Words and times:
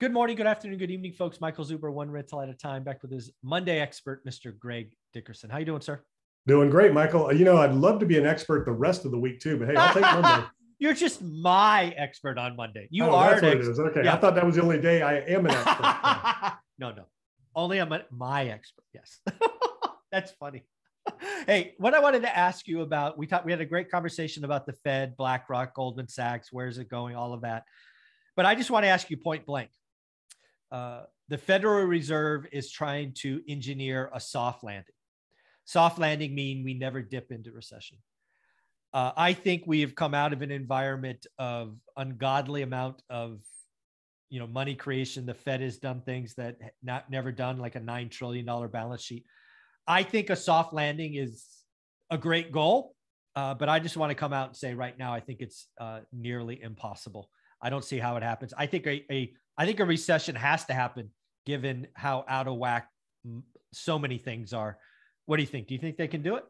Good 0.00 0.14
morning, 0.14 0.34
good 0.34 0.46
afternoon, 0.46 0.78
good 0.78 0.90
evening, 0.90 1.12
folks. 1.12 1.42
Michael 1.42 1.62
Zuber, 1.62 1.92
one 1.92 2.10
rental 2.10 2.40
at 2.40 2.48
a 2.48 2.54
time, 2.54 2.82
back 2.82 3.02
with 3.02 3.12
his 3.12 3.30
Monday 3.42 3.80
expert, 3.80 4.24
Mr. 4.24 4.58
Greg 4.58 4.92
Dickerson. 5.12 5.50
How 5.50 5.58
you 5.58 5.66
doing, 5.66 5.82
sir? 5.82 6.02
Doing 6.46 6.70
great, 6.70 6.94
Michael. 6.94 7.30
You 7.34 7.44
know, 7.44 7.58
I'd 7.58 7.74
love 7.74 8.00
to 8.00 8.06
be 8.06 8.16
an 8.16 8.24
expert 8.24 8.64
the 8.64 8.72
rest 8.72 9.04
of 9.04 9.10
the 9.10 9.18
week 9.18 9.40
too, 9.40 9.58
but 9.58 9.68
hey, 9.68 9.76
I'll 9.76 9.92
take 9.92 10.00
Monday. 10.22 10.46
You're 10.78 10.94
just 10.94 11.20
my 11.20 11.92
expert 11.98 12.38
on 12.38 12.56
Monday. 12.56 12.88
You 12.90 13.04
oh, 13.04 13.10
are 13.10 13.32
that's 13.32 13.42
what 13.42 13.52
it 13.52 13.60
is. 13.60 13.78
Okay, 13.78 14.04
yeah. 14.04 14.14
I 14.14 14.16
thought 14.16 14.34
that 14.36 14.46
was 14.46 14.54
the 14.54 14.62
only 14.62 14.80
day 14.80 15.02
I 15.02 15.16
am 15.16 15.44
an 15.44 15.52
expert. 15.52 16.58
no, 16.78 16.92
no, 16.92 17.04
only 17.54 17.78
I'm 17.78 17.92
a, 17.92 18.02
my 18.10 18.46
expert. 18.46 18.84
Yes, 18.94 19.20
that's 20.10 20.30
funny. 20.30 20.64
hey, 21.46 21.74
what 21.76 21.92
I 21.92 22.00
wanted 22.00 22.22
to 22.22 22.34
ask 22.34 22.66
you 22.66 22.80
about, 22.80 23.18
we 23.18 23.26
talked, 23.26 23.44
we 23.44 23.52
had 23.52 23.60
a 23.60 23.66
great 23.66 23.90
conversation 23.90 24.44
about 24.44 24.64
the 24.64 24.72
Fed, 24.72 25.14
BlackRock, 25.18 25.74
Goldman 25.74 26.08
Sachs, 26.08 26.48
where's 26.50 26.78
it 26.78 26.88
going, 26.88 27.16
all 27.16 27.34
of 27.34 27.42
that. 27.42 27.64
But 28.34 28.46
I 28.46 28.54
just 28.54 28.70
want 28.70 28.84
to 28.84 28.88
ask 28.88 29.10
you 29.10 29.18
point 29.18 29.44
blank 29.44 29.68
uh, 30.70 31.02
the 31.28 31.38
Federal 31.38 31.84
Reserve 31.84 32.46
is 32.52 32.70
trying 32.70 33.12
to 33.14 33.40
engineer 33.48 34.10
a 34.12 34.20
soft 34.20 34.64
landing. 34.64 34.94
Soft 35.64 35.98
landing 35.98 36.34
mean 36.34 36.64
we 36.64 36.74
never 36.74 37.02
dip 37.02 37.30
into 37.30 37.52
recession. 37.52 37.98
Uh, 38.92 39.12
I 39.16 39.32
think 39.32 39.62
we 39.66 39.80
have 39.82 39.94
come 39.94 40.14
out 40.14 40.32
of 40.32 40.42
an 40.42 40.50
environment 40.50 41.26
of 41.38 41.76
ungodly 41.96 42.62
amount 42.62 43.02
of, 43.08 43.40
you 44.30 44.40
know, 44.40 44.48
money 44.48 44.74
creation. 44.74 45.26
The 45.26 45.34
Fed 45.34 45.60
has 45.60 45.78
done 45.78 46.00
things 46.00 46.34
that 46.34 46.56
not 46.82 47.08
never 47.08 47.30
done, 47.30 47.58
like 47.58 47.76
a 47.76 47.80
nine 47.80 48.08
trillion 48.08 48.44
dollar 48.44 48.66
balance 48.66 49.02
sheet. 49.02 49.24
I 49.86 50.02
think 50.02 50.30
a 50.30 50.36
soft 50.36 50.72
landing 50.72 51.14
is 51.14 51.46
a 52.10 52.18
great 52.18 52.50
goal, 52.50 52.96
uh, 53.36 53.54
but 53.54 53.68
I 53.68 53.78
just 53.78 53.96
want 53.96 54.10
to 54.10 54.16
come 54.16 54.32
out 54.32 54.48
and 54.48 54.56
say 54.56 54.74
right 54.74 54.98
now 54.98 55.14
I 55.14 55.20
think 55.20 55.40
it's 55.40 55.68
uh, 55.80 56.00
nearly 56.12 56.60
impossible. 56.60 57.30
I 57.62 57.70
don't 57.70 57.84
see 57.84 57.98
how 57.98 58.16
it 58.16 58.24
happens. 58.24 58.52
I 58.56 58.66
think 58.66 58.86
a, 58.86 59.04
a 59.12 59.32
I 59.58 59.66
think 59.66 59.80
a 59.80 59.84
recession 59.84 60.34
has 60.34 60.64
to 60.66 60.72
happen 60.72 61.10
given 61.46 61.86
how 61.94 62.24
out 62.28 62.48
of 62.48 62.56
whack 62.56 62.88
so 63.72 63.98
many 63.98 64.18
things 64.18 64.52
are. 64.52 64.78
What 65.26 65.36
do 65.36 65.42
you 65.42 65.48
think? 65.48 65.68
Do 65.68 65.74
you 65.74 65.80
think 65.80 65.96
they 65.96 66.08
can 66.08 66.22
do 66.22 66.36
it? 66.36 66.44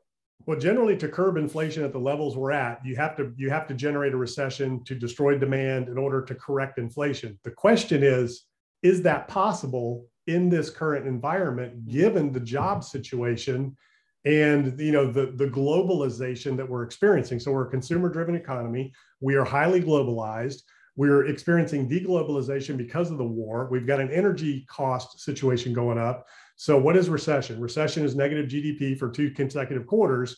Well, 0.47 0.59
generally, 0.59 0.97
to 0.97 1.09
curb 1.09 1.37
inflation 1.37 1.85
at 1.85 1.93
the 1.93 1.99
levels 1.99 2.37
we're 2.37 2.53
at, 2.53 2.81
you 2.85 2.97
have 2.97 3.15
to 3.17 3.33
you 3.37 3.51
have 3.51 3.67
to 3.69 3.75
generate 3.75 4.15
a 4.15 4.17
recession 4.17 4.83
to 4.85 4.95
destroy 4.95 5.39
demand 5.39 5.89
in 5.89 5.99
order 5.99 6.23
to 6.25 6.35
correct 6.35 6.79
inflation. 6.79 7.39
The 7.45 7.51
question 7.51 8.03
is, 8.03 8.47
is 8.83 9.03
that 9.03 9.29
possible 9.29 10.07
in 10.27 10.49
this 10.49 10.71
current 10.71 11.07
environment, 11.07 11.87
given 11.89 12.33
the 12.33 12.41
job 12.41 12.85
situation 12.85 13.77
and 14.25 14.79
you 14.81 14.93
know 14.93 15.11
the 15.11 15.33
the 15.37 15.47
globalization 15.47 16.57
that 16.57 16.69
we're 16.69 16.85
experiencing? 16.85 17.39
So 17.39 17.53
we're 17.53 17.69
a 17.69 17.71
consumer-driven 17.71 18.35
economy. 18.35 18.93
We 19.21 19.35
are 19.35 19.45
highly 19.45 19.83
globalized. 19.83 20.63
We're 20.97 21.27
experiencing 21.27 21.89
deglobalization 21.89 22.77
because 22.77 23.11
of 23.11 23.19
the 23.19 23.25
war. 23.25 23.69
We've 23.71 23.87
got 23.87 24.01
an 24.01 24.11
energy 24.11 24.67
cost 24.69 25.21
situation 25.21 25.73
going 25.73 25.99
up. 25.99 26.27
So, 26.57 26.79
what 26.79 26.97
is 26.97 27.09
recession? 27.09 27.61
Recession 27.61 28.05
is 28.05 28.15
negative 28.15 28.47
GDP 28.47 28.99
for 28.99 29.11
two 29.11 29.31
consecutive 29.31 29.87
quarters. 29.87 30.37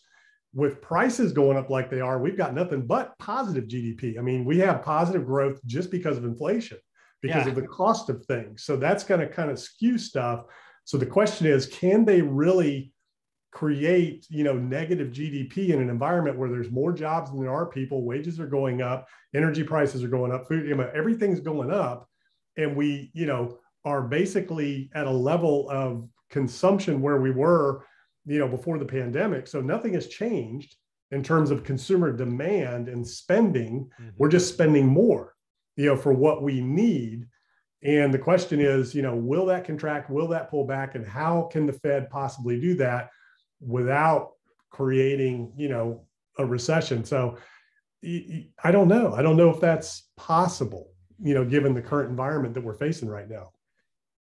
With 0.54 0.82
prices 0.82 1.32
going 1.32 1.56
up 1.56 1.70
like 1.70 1.88
they 1.88 2.00
are, 2.00 2.20
we've 2.20 2.36
got 2.36 2.54
nothing 2.54 2.86
but 2.86 3.18
positive 3.18 3.64
GDP. 3.64 4.18
I 4.18 4.22
mean, 4.22 4.44
we 4.44 4.58
have 4.58 4.82
positive 4.82 5.24
growth 5.24 5.58
just 5.64 5.90
because 5.90 6.18
of 6.18 6.24
inflation, 6.24 6.78
because 7.22 7.46
yeah. 7.46 7.48
of 7.48 7.54
the 7.54 7.66
cost 7.66 8.10
of 8.10 8.24
things. 8.26 8.64
So, 8.64 8.76
that's 8.76 9.04
going 9.04 9.20
to 9.20 9.28
kind 9.28 9.50
of 9.50 9.58
skew 9.58 9.98
stuff. 9.98 10.44
So, 10.84 10.98
the 10.98 11.06
question 11.06 11.46
is 11.46 11.66
can 11.66 12.04
they 12.04 12.20
really 12.20 12.91
create 13.52 14.26
you 14.30 14.42
know 14.42 14.54
negative 14.54 15.12
gdp 15.12 15.68
in 15.68 15.80
an 15.82 15.90
environment 15.90 16.38
where 16.38 16.48
there's 16.48 16.70
more 16.70 16.90
jobs 16.90 17.30
than 17.30 17.38
there 17.38 17.52
are 17.52 17.66
people 17.66 18.02
wages 18.02 18.40
are 18.40 18.46
going 18.46 18.80
up 18.80 19.06
energy 19.34 19.62
prices 19.62 20.02
are 20.02 20.08
going 20.08 20.32
up 20.32 20.48
food 20.48 20.66
you 20.66 20.74
know, 20.74 20.90
everything's 20.94 21.40
going 21.40 21.70
up. 21.70 22.08
And 22.56 22.76
we 22.76 23.10
you 23.14 23.26
know 23.26 23.58
are 23.84 24.02
basically 24.02 24.90
at 24.94 25.06
a 25.06 25.10
level 25.10 25.68
of 25.70 26.08
consumption 26.30 27.00
where 27.00 27.20
we 27.20 27.30
were 27.30 27.84
you 28.26 28.38
know 28.38 28.48
before 28.48 28.78
the 28.78 28.84
pandemic. 28.84 29.46
So 29.46 29.60
nothing 29.60 29.94
has 29.94 30.06
changed 30.06 30.76
in 31.10 31.22
terms 31.22 31.50
of 31.50 31.64
consumer 31.64 32.12
demand 32.12 32.88
and 32.88 33.06
spending. 33.06 33.90
Mm-hmm. 34.00 34.10
we're 34.16 34.28
just 34.28 34.52
spending 34.52 34.86
more 34.86 35.34
you 35.76 35.86
know 35.86 35.96
for 35.96 36.12
what 36.12 36.42
we 36.42 36.60
need. 36.60 37.26
And 37.82 38.14
the 38.14 38.18
question 38.18 38.60
is 38.60 38.94
you 38.94 39.02
know 39.02 39.16
will 39.16 39.46
that 39.46 39.64
contract 39.64 40.10
will 40.10 40.28
that 40.28 40.50
pull 40.50 40.66
back? 40.66 40.94
And 40.94 41.06
how 41.06 41.48
can 41.50 41.66
the 41.66 41.72
fed 41.72 42.10
possibly 42.10 42.60
do 42.60 42.74
that 42.76 43.10
without 43.66 44.32
creating, 44.70 45.52
you 45.56 45.68
know, 45.68 46.04
a 46.38 46.44
recession. 46.44 47.04
So 47.04 47.38
I 48.04 48.70
don't 48.72 48.88
know. 48.88 49.14
I 49.14 49.22
don't 49.22 49.36
know 49.36 49.50
if 49.50 49.60
that's 49.60 50.08
possible, 50.16 50.90
you 51.22 51.34
know, 51.34 51.44
given 51.44 51.74
the 51.74 51.82
current 51.82 52.10
environment 52.10 52.54
that 52.54 52.64
we're 52.64 52.74
facing 52.74 53.08
right 53.08 53.28
now. 53.28 53.50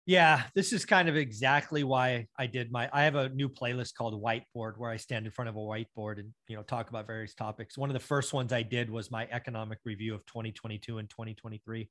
Yeah, 0.07 0.43
this 0.55 0.71
is 0.71 0.85
kind 0.85 1.09
of 1.09 1.17
exactly 1.17 1.83
why 1.83 2.27
I 2.39 2.47
did 2.47 2.71
my 2.71 2.89
I 2.93 3.03
have 3.03 3.15
a 3.15 3.27
new 3.27 3.49
playlist 3.49 3.93
called 3.93 4.23
Whiteboard 4.23 4.77
where 4.77 4.89
I 4.89 4.95
stand 4.95 5.25
in 5.25 5.33
front 5.33 5.49
of 5.49 5.57
a 5.57 5.59
whiteboard 5.59 6.19
and 6.19 6.31
you 6.47 6.55
know 6.55 6.63
talk 6.63 6.89
about 6.89 7.05
various 7.05 7.35
topics. 7.35 7.77
One 7.77 7.89
of 7.89 7.93
the 7.93 7.99
first 7.99 8.33
ones 8.33 8.53
I 8.53 8.63
did 8.63 8.89
was 8.89 9.11
my 9.11 9.27
economic 9.31 9.79
review 9.83 10.15
of 10.15 10.25
2022 10.25 10.99
and 10.99 11.09
2023. 11.09 11.89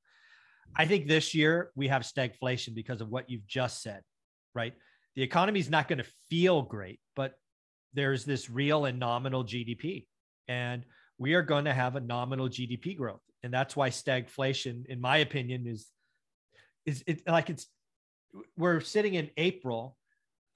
I 0.75 0.87
think 0.87 1.07
this 1.07 1.35
year 1.35 1.71
we 1.77 1.89
have 1.89 2.03
stagflation 2.03 2.75
because 2.75 3.03
of 3.03 3.11
what 3.11 3.29
you've 3.29 3.47
just 3.47 3.83
said, 3.83 4.01
right? 4.55 4.73
The 5.17 5.23
economy 5.23 5.59
is 5.59 5.71
not 5.71 5.89
going 5.89 5.99
to 5.99 6.07
feel 6.29 6.63
great, 6.63 7.01
but 7.17 7.35
there's 7.95 8.25
this 8.25 8.51
real 8.51 8.85
and 8.85 9.01
nominal 9.01 9.45
GDP. 9.45 10.07
And 10.47 10.85
we 11.19 11.35
are 11.35 11.43
going 11.43 11.65
to 11.65 11.73
have 11.73 11.97
a 11.97 12.01
nominal 12.01 12.49
GDP 12.49 12.97
growth. 12.97 13.23
And 13.43 13.53
that's 13.53 13.75
why 13.75 13.89
stagflation, 13.89 14.87
in 14.87 15.01
my 15.01 15.19
opinion, 15.19 15.67
is 15.67 15.87
is 16.85 17.03
it 17.07 17.27
like 17.27 17.51
it's 17.51 17.67
we're 18.57 18.81
sitting 18.81 19.15
in 19.15 19.31
April 19.37 19.97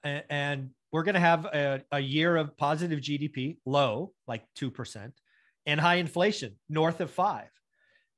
and, 0.03 0.69
we're 0.91 1.03
going 1.03 1.15
to 1.15 1.21
have 1.21 1.45
a, 1.45 1.81
a 1.93 2.01
year 2.01 2.35
of 2.35 2.57
positive 2.57 2.99
GDP, 2.99 3.59
low, 3.65 4.11
like 4.27 4.43
2%, 4.59 5.13
and 5.65 5.79
high 5.79 5.95
inflation, 5.95 6.57
north 6.67 6.99
of 6.99 7.09
five. 7.09 7.47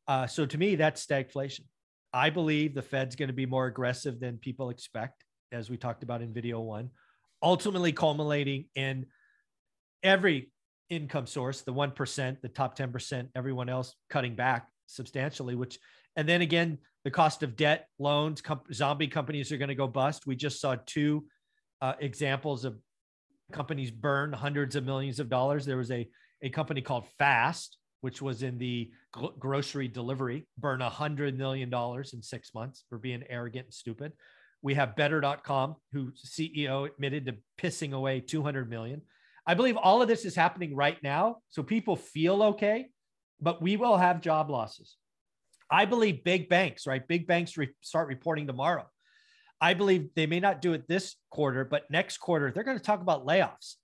Uh, 0.08 0.26
so 0.26 0.48
to 0.48 0.58
me, 0.58 0.74
that's 0.74 1.06
stagflation. 1.06 1.66
I 2.12 2.32
believe 2.32 2.74
the 2.74 2.82
Fed's 2.82 3.16
going 3.16 3.28
to 3.28 3.34
be 3.34 3.46
more 3.46 3.68
aggressive 3.68 4.20
than 4.20 4.40
people 4.40 4.72
expect 4.72 5.23
as 5.54 5.70
we 5.70 5.78
talked 5.78 6.04
about 6.04 6.22
in 6.22 6.34
video 6.34 6.60
one, 6.60 6.90
ultimately 7.42 7.92
culminating 7.92 8.66
in 8.76 9.06
every 10.02 10.52
income 10.90 11.28
source, 11.28 11.62
the 11.62 11.74
1%, 11.74 12.42
the 12.42 12.50
top 12.50 12.78
10%, 12.78 13.30
everyone 13.36 13.70
else 13.70 13.96
cutting 14.10 14.36
back 14.36 14.68
substantially, 14.88 15.56
which, 15.56 15.80
and 16.16 16.28
then 16.28 16.42
again, 16.42 16.78
the 17.04 17.12
cost 17.12 17.44
of 17.44 17.56
debt, 17.56 17.88
loans, 18.00 18.42
com- 18.42 18.62
zombie 18.72 19.08
companies 19.08 19.52
are 19.52 19.58
going 19.58 19.70
to 19.70 19.76
go 19.76 19.88
bust. 19.88 20.26
We 20.26 20.36
just 20.36 20.60
saw 20.60 20.76
two 20.86 21.26
uh, 21.82 21.94
examples 22.00 22.66
of 22.66 22.78
companies 23.52 23.92
burn 23.92 24.32
hundreds 24.34 24.76
of 24.76 24.86
millions 24.86 25.20
of 25.20 25.30
dollars. 25.30 25.66
There 25.66 25.78
was 25.78 25.92
a, 25.92 26.10
a 26.42 26.50
company 26.50 26.82
called 26.82 27.08
Fast, 27.18 27.78
which 28.02 28.22
was 28.22 28.44
in 28.44 28.58
the 28.58 28.92
gl- 29.16 29.38
grocery 29.38 29.88
delivery, 29.88 30.48
burn 30.58 30.82
a 30.82 30.90
hundred 30.90 31.38
million 31.38 31.70
dollars 31.70 32.14
in 32.14 32.22
six 32.22 32.54
months 32.54 32.84
for 32.90 32.98
being 32.98 33.24
arrogant 33.30 33.66
and 33.66 33.74
stupid. 33.74 34.14
We 34.64 34.74
have 34.76 34.96
better.com, 34.96 35.76
whose 35.92 36.24
CEO 36.26 36.90
admitted 36.90 37.26
to 37.26 37.36
pissing 37.60 37.92
away 37.94 38.22
200 38.22 38.70
million. 38.70 39.02
I 39.46 39.56
believe 39.56 39.76
all 39.76 40.02
of 40.02 40.08
this 40.08 40.24
is 40.24 40.36
happening 40.36 40.74
right 40.74 40.98
now. 41.04 41.38
So 41.50 41.62
people 41.62 41.98
feel 41.98 42.42
okay, 42.44 42.88
but 43.42 43.62
we 43.62 43.76
will 43.76 43.98
have 43.98 44.22
job 44.22 44.50
losses. 44.50 44.96
I 45.70 45.84
believe 45.84 46.24
big 46.24 46.48
banks, 46.48 46.88
right? 46.88 47.06
Big 47.06 47.28
banks 47.28 47.58
re- 47.58 47.74
start 47.82 48.08
reporting 48.08 48.48
tomorrow. 48.48 48.86
I 49.60 49.74
believe 49.74 50.10
they 50.16 50.28
may 50.28 50.40
not 50.40 50.62
do 50.62 50.74
it 50.74 50.88
this 50.88 51.16
quarter, 51.30 51.66
but 51.66 51.84
next 51.92 52.18
quarter, 52.20 52.52
they're 52.52 52.64
going 52.64 52.78
to 52.78 52.84
talk 52.84 53.02
about 53.02 53.26
layoffs. 53.26 53.76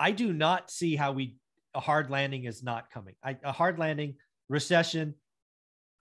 I 0.00 0.12
do 0.12 0.32
not 0.32 0.70
see 0.70 0.96
how 0.96 1.12
we, 1.12 1.36
a 1.74 1.80
hard 1.80 2.10
landing 2.10 2.44
is 2.44 2.62
not 2.62 2.90
coming. 2.90 3.14
I, 3.22 3.36
a 3.44 3.52
hard 3.52 3.78
landing, 3.78 4.14
recession, 4.48 5.14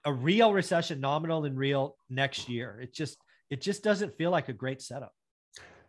a 0.05 0.13
real 0.13 0.53
recession, 0.53 1.01
nominal 1.01 1.43
and 1.43 1.57
real 1.57 1.97
next 2.09 2.47
year. 2.47 2.79
It's 2.81 2.97
just, 2.97 3.17
it 3.51 3.61
just 3.61 3.83
doesn't 3.83 4.17
feel 4.17 4.31
like 4.31 4.49
a 4.49 4.53
great 4.53 4.81
setup. 4.81 5.13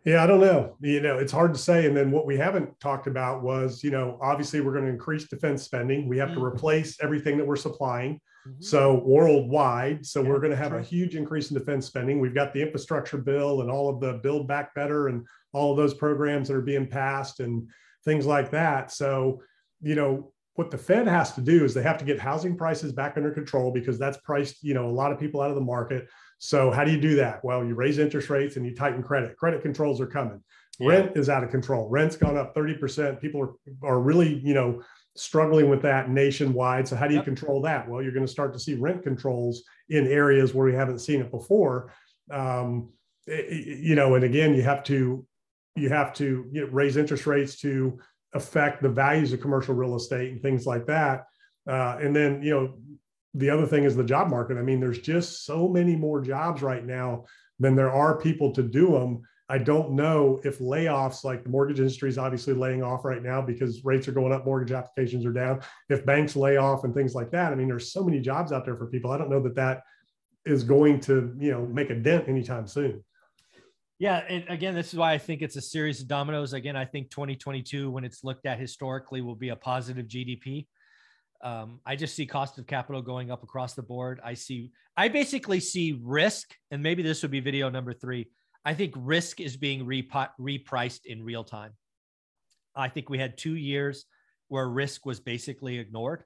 Yeah, 0.05 0.21
I 0.21 0.27
don't 0.27 0.41
know. 0.41 0.75
You 0.81 0.99
know, 0.99 1.17
it's 1.17 1.31
hard 1.31 1.53
to 1.53 1.59
say. 1.59 1.87
And 1.87 1.95
then 1.95 2.11
what 2.11 2.25
we 2.25 2.37
haven't 2.37 2.77
talked 2.81 3.07
about 3.07 3.41
was, 3.41 3.83
you 3.83 3.89
know, 3.89 4.19
obviously 4.21 4.59
we're 4.59 4.73
going 4.73 4.85
to 4.85 4.91
increase 4.91 5.29
defense 5.29 5.63
spending. 5.63 6.09
We 6.09 6.17
have 6.17 6.29
mm-hmm. 6.29 6.39
to 6.39 6.45
replace 6.45 7.01
everything 7.01 7.37
that 7.37 7.47
we're 7.47 7.55
supplying. 7.55 8.19
Mm-hmm. 8.45 8.61
So 8.61 9.01
worldwide, 9.05 10.05
so 10.05 10.21
yeah, 10.21 10.27
we're 10.27 10.39
going 10.39 10.51
to 10.51 10.57
have 10.57 10.71
true. 10.71 10.79
a 10.79 10.83
huge 10.83 11.15
increase 11.15 11.49
in 11.49 11.57
defense 11.57 11.85
spending. 11.85 12.19
We've 12.19 12.35
got 12.35 12.53
the 12.53 12.61
infrastructure 12.61 13.17
bill 13.17 13.61
and 13.61 13.71
all 13.71 13.89
of 13.89 14.01
the 14.01 14.19
Build 14.21 14.45
Back 14.45 14.75
Better 14.75 15.07
and 15.07 15.25
all 15.53 15.71
of 15.71 15.77
those 15.77 15.93
programs 15.93 16.49
that 16.49 16.57
are 16.57 16.61
being 16.61 16.85
passed 16.85 17.39
and 17.39 17.69
things 18.03 18.25
like 18.25 18.51
that. 18.51 18.91
So, 18.91 19.41
you 19.81 19.95
know, 19.95 20.33
what 20.55 20.69
the 20.69 20.77
Fed 20.77 21.07
has 21.07 21.33
to 21.33 21.41
do 21.41 21.63
is 21.63 21.73
they 21.73 21.81
have 21.81 21.97
to 21.97 22.05
get 22.05 22.19
housing 22.19 22.55
prices 22.55 22.91
back 22.91 23.17
under 23.17 23.31
control 23.31 23.71
because 23.71 23.97
that's 23.97 24.17
priced, 24.17 24.63
you 24.63 24.73
know, 24.73 24.87
a 24.87 24.91
lot 24.91 25.11
of 25.11 25.19
people 25.19 25.41
out 25.41 25.49
of 25.49 25.55
the 25.55 25.61
market. 25.61 26.07
So 26.37 26.69
how 26.69 26.83
do 26.83 26.91
you 26.91 27.01
do 27.01 27.15
that? 27.15 27.43
Well, 27.43 27.65
you 27.65 27.73
raise 27.73 27.97
interest 27.97 28.29
rates 28.29 28.55
and 28.55 28.65
you 28.65 28.75
tighten 28.75 29.01
credit. 29.01 29.35
Credit 29.37 29.61
controls 29.61 29.99
are 29.99 30.07
coming. 30.07 30.43
Yeah. 30.79 30.89
Rent 30.89 31.17
is 31.17 31.29
out 31.29 31.43
of 31.43 31.49
control. 31.49 31.89
Rent's 31.89 32.15
gone 32.15 32.37
up 32.37 32.53
30%. 32.55 33.19
People 33.19 33.41
are, 33.41 33.53
are 33.87 33.99
really, 33.99 34.39
you 34.43 34.53
know, 34.53 34.81
struggling 35.15 35.69
with 35.69 35.81
that 35.83 36.09
nationwide. 36.09 36.87
So 36.87 36.95
how 36.95 37.07
do 37.07 37.13
you 37.13 37.19
yep. 37.19 37.25
control 37.25 37.61
that? 37.61 37.87
Well, 37.87 38.01
you're 38.01 38.11
going 38.11 38.25
to 38.25 38.31
start 38.31 38.53
to 38.53 38.59
see 38.59 38.75
rent 38.75 39.03
controls 39.03 39.63
in 39.89 40.07
areas 40.07 40.53
where 40.53 40.65
we 40.65 40.73
haven't 40.73 40.99
seen 40.99 41.21
it 41.21 41.31
before. 41.31 41.93
Um, 42.31 42.89
it, 43.25 43.79
you 43.79 43.95
know, 43.95 44.15
and 44.15 44.23
again, 44.23 44.53
you 44.53 44.63
have 44.63 44.83
to 44.85 45.25
you 45.75 45.89
have 45.89 46.13
to 46.13 46.45
you 46.51 46.61
know, 46.61 46.67
raise 46.67 46.97
interest 46.97 47.25
rates 47.25 47.59
to 47.61 47.97
affect 48.33 48.81
the 48.81 48.89
values 48.89 49.33
of 49.33 49.41
commercial 49.41 49.75
real 49.75 49.95
estate 49.95 50.31
and 50.31 50.41
things 50.41 50.65
like 50.65 50.85
that. 50.87 51.25
Uh, 51.67 51.97
and 52.01 52.15
then 52.15 52.41
you 52.41 52.51
know, 52.51 52.73
the 53.33 53.49
other 53.49 53.65
thing 53.65 53.83
is 53.83 53.95
the 53.95 54.03
job 54.03 54.29
market. 54.29 54.57
I 54.57 54.61
mean, 54.61 54.79
there's 54.79 54.99
just 54.99 55.45
so 55.45 55.67
many 55.67 55.95
more 55.95 56.21
jobs 56.21 56.61
right 56.61 56.85
now 56.85 57.25
than 57.59 57.75
there 57.75 57.91
are 57.91 58.19
people 58.19 58.51
to 58.53 58.63
do 58.63 58.91
them. 58.91 59.21
I 59.49 59.57
don't 59.57 59.91
know 59.91 60.39
if 60.43 60.59
layoffs, 60.59 61.23
like 61.23 61.43
the 61.43 61.49
mortgage 61.49 61.79
industry 61.79 62.09
is 62.09 62.17
obviously 62.17 62.53
laying 62.53 62.81
off 62.81 63.05
right 63.05 63.21
now 63.21 63.41
because 63.41 63.83
rates 63.83 64.07
are 64.07 64.13
going 64.13 64.31
up, 64.31 64.45
mortgage 64.45 64.71
applications 64.71 65.25
are 65.25 65.33
down. 65.33 65.61
If 65.89 66.05
banks 66.05 66.35
lay 66.35 66.57
off 66.57 66.85
and 66.85 66.93
things 66.93 67.13
like 67.13 67.31
that, 67.31 67.51
I 67.51 67.55
mean, 67.55 67.67
there's 67.67 67.91
so 67.91 68.03
many 68.03 68.19
jobs 68.19 68.51
out 68.51 68.65
there 68.65 68.77
for 68.77 68.87
people. 68.87 69.11
I 69.11 69.17
don't 69.17 69.29
know 69.29 69.43
that 69.43 69.55
that 69.55 69.83
is 70.45 70.63
going 70.63 70.99
to, 71.01 71.35
you 71.39 71.51
know, 71.51 71.65
make 71.65 71.89
a 71.89 71.95
dent 71.95 72.27
anytime 72.27 72.67
soon. 72.67 73.03
Yeah, 74.03 74.21
and 74.27 74.43
again, 74.49 74.75
this 74.75 74.91
is 74.91 74.99
why 74.99 75.13
I 75.13 75.17
think 75.17 75.41
it's 75.41 75.55
a 75.55 75.61
series 75.61 76.01
of 76.01 76.09
dominoes. 76.09 76.51
Again, 76.51 76.75
I 76.75 76.83
think 76.83 77.09
2022, 77.09 77.89
when 77.89 78.03
it's 78.03 78.21
looked 78.21 78.45
at 78.45 78.59
historically, 78.59 79.21
will 79.21 79.33
be 79.33 79.47
a 79.47 79.55
positive 79.55 80.07
GDP. 80.07 80.67
Um, 81.41 81.79
I 81.85 81.95
just 81.95 82.13
see 82.13 82.25
cost 82.25 82.57
of 82.57 82.67
capital 82.67 83.01
going 83.01 83.31
up 83.31 83.43
across 83.43 83.75
the 83.75 83.81
board. 83.81 84.19
I 84.21 84.33
see, 84.33 84.73
I 84.97 85.07
basically 85.07 85.61
see 85.61 86.01
risk, 86.03 86.53
and 86.69 86.83
maybe 86.83 87.01
this 87.01 87.21
would 87.21 87.31
be 87.31 87.39
video 87.39 87.69
number 87.69 87.93
three. 87.93 88.27
I 88.65 88.73
think 88.73 88.93
risk 88.97 89.39
is 89.39 89.55
being 89.55 89.85
repriced 89.85 91.05
in 91.05 91.23
real 91.23 91.45
time. 91.45 91.71
I 92.75 92.89
think 92.89 93.09
we 93.09 93.19
had 93.19 93.37
two 93.37 93.55
years 93.55 94.03
where 94.49 94.67
risk 94.67 95.05
was 95.05 95.21
basically 95.21 95.79
ignored. 95.79 96.25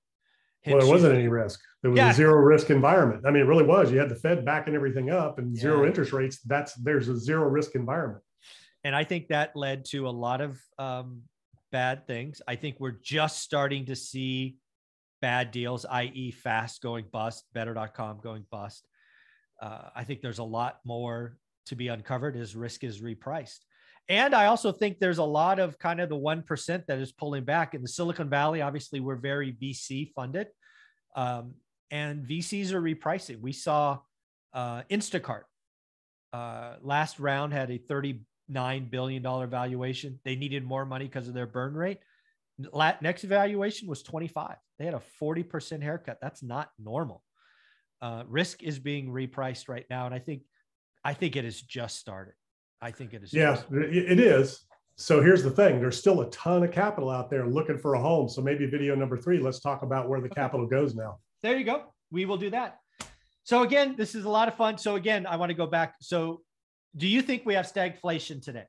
Well, 0.65 0.79
there 0.79 0.89
wasn't 0.89 1.13
any 1.13 1.27
risk. 1.27 1.61
It 1.83 1.89
was 1.89 1.97
yeah. 1.97 2.11
a 2.11 2.13
zero 2.13 2.33
risk 2.33 2.69
environment. 2.69 3.23
I 3.25 3.31
mean, 3.31 3.43
it 3.43 3.45
really 3.45 3.63
was. 3.63 3.91
You 3.91 3.99
had 3.99 4.09
the 4.09 4.15
Fed 4.15 4.43
backing 4.43 4.75
everything 4.75 5.09
up 5.09 5.39
and 5.39 5.55
yeah. 5.55 5.61
zero 5.61 5.85
interest 5.85 6.11
rates. 6.11 6.39
That's 6.41 6.73
there's 6.73 7.07
a 7.07 7.17
zero 7.17 7.47
risk 7.47 7.75
environment. 7.75 8.23
And 8.83 8.95
I 8.95 9.03
think 9.03 9.27
that 9.29 9.55
led 9.55 9.85
to 9.85 10.07
a 10.07 10.09
lot 10.09 10.41
of 10.41 10.59
um, 10.77 11.21
bad 11.71 12.07
things. 12.07 12.41
I 12.47 12.55
think 12.55 12.77
we're 12.79 12.97
just 13.01 13.39
starting 13.39 13.85
to 13.85 13.95
see 13.95 14.57
bad 15.21 15.51
deals, 15.51 15.85
i.e., 15.85 16.31
fast 16.31 16.81
going 16.81 17.05
bust, 17.11 17.45
better.com 17.53 18.19
going 18.21 18.45
bust. 18.51 18.87
Uh, 19.61 19.89
I 19.95 20.03
think 20.03 20.21
there's 20.21 20.39
a 20.39 20.43
lot 20.43 20.79
more 20.85 21.37
to 21.67 21.75
be 21.75 21.87
uncovered 21.87 22.35
as 22.37 22.55
risk 22.55 22.83
is 22.83 23.01
repriced. 23.01 23.59
And 24.09 24.33
I 24.33 24.45
also 24.45 24.71
think 24.71 24.99
there's 24.99 25.17
a 25.17 25.23
lot 25.23 25.59
of 25.59 25.77
kind 25.79 25.99
of 25.99 26.07
the 26.09 26.15
1% 26.15 26.85
that 26.85 26.99
is 26.99 27.11
pulling 27.11 27.43
back 27.43 27.73
in 27.73 27.81
the 27.81 27.87
Silicon 27.87 28.29
Valley. 28.29 28.61
Obviously, 28.61 28.99
we're 28.99 29.17
very 29.17 29.51
VC 29.51 30.13
funded. 30.13 30.47
Um, 31.15 31.55
and 31.91 32.25
VCs 32.25 32.71
are 32.71 32.81
repricing. 32.81 33.41
We 33.41 33.51
saw 33.51 33.99
uh, 34.53 34.83
Instacart 34.89 35.43
uh, 36.33 36.75
last 36.81 37.19
round 37.19 37.53
had 37.53 37.71
a 37.71 37.79
$39 37.79 38.89
billion 38.89 39.49
valuation. 39.49 40.19
They 40.23 40.35
needed 40.35 40.63
more 40.63 40.85
money 40.85 41.05
because 41.05 41.27
of 41.27 41.33
their 41.33 41.47
burn 41.47 41.73
rate. 41.73 41.99
Next 43.01 43.23
valuation 43.23 43.87
was 43.87 44.03
25. 44.03 44.55
They 44.79 44.85
had 44.85 44.93
a 44.93 45.01
40% 45.21 45.81
haircut. 45.81 46.17
That's 46.21 46.43
not 46.43 46.69
normal. 46.79 47.23
Uh, 48.01 48.23
risk 48.27 48.63
is 48.63 48.79
being 48.79 49.09
repriced 49.09 49.69
right 49.69 49.85
now. 49.89 50.05
And 50.05 50.13
I 50.13 50.19
think, 50.19 50.43
I 51.03 51.13
think 51.13 51.35
it 51.35 51.45
has 51.45 51.61
just 51.61 51.97
started. 51.97 52.33
I 52.81 52.91
think 52.91 53.13
it 53.13 53.23
is. 53.23 53.33
Yeah, 53.33 53.61
it 53.71 54.19
is. 54.19 54.65
So 54.99 55.21
here's 55.21 55.43
the 55.43 55.51
thing 55.51 55.79
there's 55.79 55.97
still 55.97 56.21
a 56.21 56.29
ton 56.31 56.63
of 56.63 56.71
capital 56.71 57.09
out 57.09 57.29
there 57.29 57.47
looking 57.47 57.77
for 57.77 57.93
a 57.93 58.01
home. 58.01 58.27
So 58.27 58.41
maybe 58.41 58.65
video 58.65 58.95
number 58.95 59.15
three, 59.15 59.39
let's 59.39 59.59
talk 59.59 59.83
about 59.83 60.09
where 60.09 60.19
the 60.19 60.27
okay. 60.27 60.41
capital 60.41 60.65
goes 60.65 60.95
now. 60.95 61.19
There 61.43 61.55
you 61.55 61.63
go. 61.63 61.93
We 62.11 62.25
will 62.25 62.37
do 62.37 62.49
that. 62.49 62.79
So 63.43 63.63
again, 63.63 63.95
this 63.95 64.15
is 64.15 64.25
a 64.25 64.29
lot 64.29 64.47
of 64.47 64.55
fun. 64.55 64.77
So 64.77 64.95
again, 64.95 65.25
I 65.25 65.35
want 65.35 65.51
to 65.51 65.55
go 65.55 65.67
back. 65.67 65.95
So 66.01 66.41
do 66.95 67.07
you 67.07 67.21
think 67.21 67.43
we 67.45 67.53
have 67.53 67.71
stagflation 67.71 68.43
today? 68.43 68.65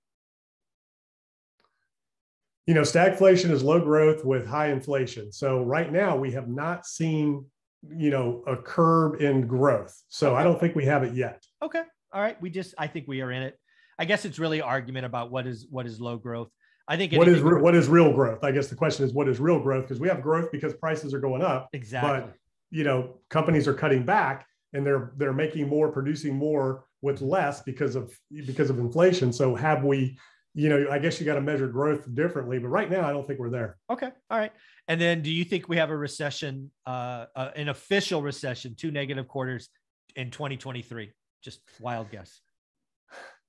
You 2.66 2.74
know, 2.74 2.82
stagflation 2.82 3.50
is 3.50 3.62
low 3.62 3.80
growth 3.80 4.24
with 4.24 4.46
high 4.46 4.70
inflation. 4.70 5.32
So 5.32 5.62
right 5.62 5.90
now 5.90 6.16
we 6.16 6.30
have 6.32 6.48
not 6.48 6.84
seen, 6.84 7.46
you 7.88 8.10
know, 8.10 8.44
a 8.46 8.56
curb 8.56 9.22
in 9.22 9.46
growth. 9.46 9.98
So 10.08 10.32
okay. 10.32 10.40
I 10.40 10.44
don't 10.44 10.60
think 10.60 10.76
we 10.76 10.84
have 10.84 11.02
it 11.02 11.14
yet. 11.14 11.42
Okay. 11.62 11.82
All 12.12 12.20
right. 12.20 12.40
We 12.42 12.50
just, 12.50 12.74
I 12.76 12.86
think 12.86 13.08
we 13.08 13.22
are 13.22 13.32
in 13.32 13.42
it. 13.42 13.58
I 13.98 14.04
guess 14.04 14.24
it's 14.24 14.38
really 14.38 14.60
argument 14.60 15.06
about 15.06 15.30
what 15.30 15.46
is 15.46 15.66
what 15.70 15.86
is 15.86 16.00
low 16.00 16.16
growth. 16.16 16.50
I 16.86 16.96
think 16.96 17.12
what 17.12 17.28
is 17.28 17.42
what 17.42 17.74
is 17.74 17.88
real 17.88 18.12
growth. 18.12 18.44
I 18.44 18.52
guess 18.52 18.68
the 18.68 18.76
question 18.76 19.04
is 19.04 19.12
what 19.12 19.28
is 19.28 19.40
real 19.40 19.60
growth 19.60 19.84
because 19.84 20.00
we 20.00 20.08
have 20.08 20.22
growth 20.22 20.50
because 20.52 20.72
prices 20.74 21.12
are 21.12 21.20
going 21.20 21.42
up. 21.42 21.68
Exactly. 21.72 22.20
But 22.20 22.34
you 22.70 22.84
know, 22.84 23.18
companies 23.28 23.66
are 23.66 23.74
cutting 23.74 24.04
back 24.04 24.46
and 24.72 24.86
they're 24.86 25.12
they're 25.16 25.32
making 25.32 25.68
more, 25.68 25.90
producing 25.90 26.34
more 26.34 26.84
with 27.02 27.20
less 27.20 27.62
because 27.62 27.96
of 27.96 28.16
because 28.46 28.70
of 28.70 28.78
inflation. 28.78 29.32
So 29.32 29.54
have 29.54 29.84
we? 29.84 30.18
You 30.54 30.68
know, 30.68 30.90
I 30.90 30.98
guess 30.98 31.20
you 31.20 31.26
got 31.26 31.34
to 31.34 31.40
measure 31.40 31.68
growth 31.68 32.12
differently. 32.14 32.58
But 32.58 32.68
right 32.68 32.90
now, 32.90 33.06
I 33.06 33.12
don't 33.12 33.28
think 33.28 33.38
we're 33.38 33.50
there. 33.50 33.76
Okay. 33.90 34.10
All 34.30 34.38
right. 34.38 34.50
And 34.88 35.00
then, 35.00 35.22
do 35.22 35.30
you 35.30 35.44
think 35.44 35.68
we 35.68 35.76
have 35.76 35.90
a 35.90 35.96
recession, 35.96 36.72
uh, 36.84 37.26
uh 37.36 37.50
an 37.54 37.68
official 37.68 38.22
recession, 38.22 38.74
two 38.74 38.90
negative 38.90 39.28
quarters 39.28 39.68
in 40.16 40.30
2023? 40.30 41.12
Just 41.44 41.60
wild 41.80 42.10
guess 42.10 42.40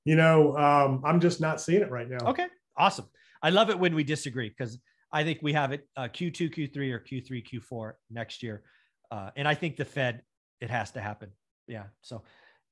you 0.09 0.15
know, 0.15 0.57
um, 0.57 1.03
I'm 1.05 1.19
just 1.19 1.39
not 1.39 1.61
seeing 1.61 1.83
it 1.83 1.91
right 1.91 2.09
now. 2.09 2.31
Okay, 2.31 2.47
awesome. 2.75 3.05
I 3.43 3.51
love 3.51 3.69
it 3.69 3.77
when 3.77 3.93
we 3.93 4.03
disagree 4.03 4.49
because 4.49 4.79
I 5.13 5.23
think 5.23 5.37
we 5.43 5.53
have 5.53 5.71
it 5.71 5.87
uh, 5.95 6.07
Q2, 6.07 6.51
Q3, 6.51 6.91
or 6.91 6.99
Q3, 6.99 7.45
Q4 7.47 7.91
next 8.09 8.41
year, 8.41 8.63
uh, 9.11 9.29
and 9.35 9.47
I 9.47 9.53
think 9.53 9.77
the 9.77 9.85
Fed 9.85 10.23
it 10.61 10.71
has 10.71 10.89
to 10.93 10.99
happen. 10.99 11.29
Yeah. 11.67 11.83
So, 12.01 12.23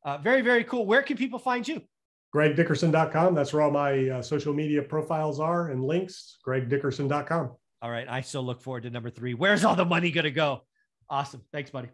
uh, 0.03 0.17
very 0.17 0.41
very 0.41 0.63
cool. 0.63 0.87
Where 0.87 1.03
can 1.03 1.15
people 1.15 1.37
find 1.37 1.67
you? 1.67 1.83
GregDickerson.com. 2.35 3.35
That's 3.35 3.53
where 3.53 3.61
all 3.61 3.71
my 3.71 4.09
uh, 4.09 4.21
social 4.23 4.53
media 4.53 4.81
profiles 4.81 5.39
are 5.39 5.69
and 5.69 5.83
links. 5.83 6.39
GregDickerson.com. 6.45 7.51
All 7.83 7.91
right. 7.91 8.07
I 8.09 8.21
still 8.21 8.43
look 8.43 8.61
forward 8.61 8.83
to 8.83 8.89
number 8.89 9.11
three. 9.11 9.35
Where's 9.35 9.63
all 9.63 9.75
the 9.75 9.85
money 9.85 10.09
going 10.09 10.25
to 10.25 10.31
go? 10.31 10.63
Awesome. 11.09 11.41
Thanks, 11.53 11.69
buddy. 11.69 11.89